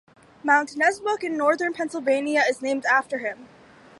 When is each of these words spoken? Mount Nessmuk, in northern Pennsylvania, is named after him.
Mount 0.43 0.71
Nessmuk, 0.75 1.21
in 1.21 1.37
northern 1.37 1.73
Pennsylvania, 1.73 2.41
is 2.49 2.59
named 2.59 2.85
after 2.85 3.19
him. 3.19 3.47